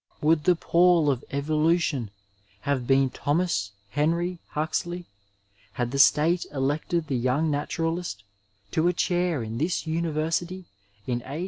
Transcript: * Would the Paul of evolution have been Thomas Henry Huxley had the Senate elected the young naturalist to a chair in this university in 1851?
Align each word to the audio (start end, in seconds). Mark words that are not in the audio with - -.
* 0.13 0.21
Would 0.23 0.45
the 0.45 0.55
Paul 0.55 1.11
of 1.11 1.23
evolution 1.29 2.09
have 2.61 2.87
been 2.87 3.11
Thomas 3.11 3.71
Henry 3.91 4.39
Huxley 4.47 5.05
had 5.73 5.91
the 5.91 5.99
Senate 5.99 6.47
elected 6.51 7.05
the 7.05 7.15
young 7.15 7.51
naturalist 7.51 8.23
to 8.71 8.87
a 8.87 8.93
chair 8.93 9.43
in 9.43 9.59
this 9.59 9.85
university 9.85 10.65
in 11.05 11.17
1851? 11.19 11.39